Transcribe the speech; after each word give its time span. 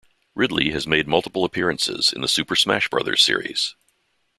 Ridley 0.33 0.71
has 0.71 0.87
made 0.87 1.07
multiple 1.07 1.45
appearances 1.45 2.11
in 2.11 2.21
the 2.21 2.27
"Super 2.27 2.55
Smash 2.55 2.87
Brothers" 2.87 3.21
series. 3.21 3.75